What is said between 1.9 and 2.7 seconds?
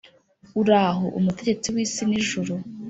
n’ijuru